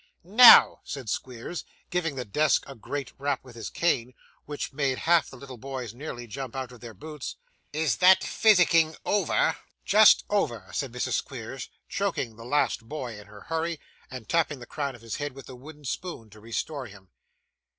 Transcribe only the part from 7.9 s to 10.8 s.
that physicking over?' 'Just over,'